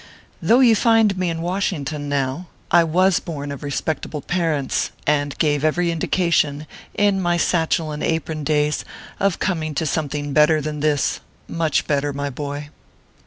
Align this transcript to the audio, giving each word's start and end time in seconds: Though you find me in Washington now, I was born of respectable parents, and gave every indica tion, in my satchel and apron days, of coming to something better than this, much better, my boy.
Though 0.41 0.61
you 0.61 0.75
find 0.75 1.15
me 1.15 1.29
in 1.29 1.43
Washington 1.43 2.09
now, 2.09 2.47
I 2.71 2.83
was 2.83 3.19
born 3.19 3.51
of 3.51 3.61
respectable 3.61 4.21
parents, 4.23 4.89
and 5.05 5.37
gave 5.37 5.63
every 5.63 5.91
indica 5.91 6.31
tion, 6.31 6.65
in 6.95 7.21
my 7.21 7.37
satchel 7.37 7.91
and 7.91 8.01
apron 8.01 8.43
days, 8.43 8.83
of 9.19 9.37
coming 9.37 9.75
to 9.75 9.85
something 9.85 10.33
better 10.33 10.59
than 10.59 10.79
this, 10.79 11.19
much 11.47 11.85
better, 11.85 12.13
my 12.13 12.31
boy. 12.31 12.69